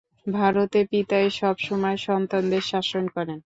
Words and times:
ভারতে 0.31 0.79
পিতাই 0.91 1.27
সব 1.39 1.55
সময় 1.67 1.97
সন্তানদের 2.07 2.63
শাসন 2.71 3.03
করেন। 3.15 3.39